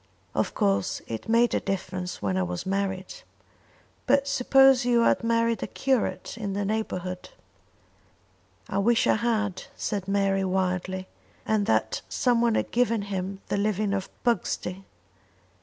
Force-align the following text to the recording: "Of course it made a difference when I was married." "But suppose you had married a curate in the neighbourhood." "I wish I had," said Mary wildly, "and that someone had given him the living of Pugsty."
"Of 0.33 0.55
course 0.55 1.03
it 1.05 1.29
made 1.29 1.53
a 1.53 1.59
difference 1.59 2.23
when 2.23 2.35
I 2.35 2.41
was 2.41 2.65
married." 2.65 3.13
"But 4.07 4.27
suppose 4.27 4.83
you 4.83 5.01
had 5.01 5.23
married 5.23 5.61
a 5.61 5.67
curate 5.67 6.39
in 6.39 6.53
the 6.53 6.65
neighbourhood." 6.65 7.29
"I 8.67 8.79
wish 8.79 9.05
I 9.05 9.13
had," 9.17 9.65
said 9.75 10.07
Mary 10.07 10.43
wildly, 10.43 11.07
"and 11.45 11.67
that 11.67 12.01
someone 12.09 12.55
had 12.55 12.71
given 12.71 13.03
him 13.03 13.41
the 13.49 13.57
living 13.57 13.93
of 13.93 14.09
Pugsty." 14.23 14.85